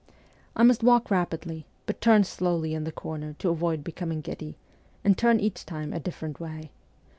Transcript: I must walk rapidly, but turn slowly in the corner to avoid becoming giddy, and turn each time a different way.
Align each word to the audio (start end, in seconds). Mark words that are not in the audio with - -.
I 0.55 0.63
must 0.63 0.81
walk 0.81 1.11
rapidly, 1.11 1.67
but 1.85 2.01
turn 2.01 2.23
slowly 2.23 2.73
in 2.73 2.85
the 2.85 2.91
corner 2.91 3.33
to 3.33 3.49
avoid 3.51 3.83
becoming 3.83 4.21
giddy, 4.21 4.57
and 5.03 5.15
turn 5.15 5.39
each 5.39 5.63
time 5.63 5.93
a 5.93 5.99
different 5.99 6.39
way. 6.39 6.71